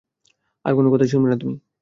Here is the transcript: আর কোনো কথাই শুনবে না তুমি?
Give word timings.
আর 0.65 0.73
কোনো 0.77 0.87
কথাই 0.89 1.11
শুনবে 1.11 1.27
না 1.29 1.37
তুমি? 1.41 1.55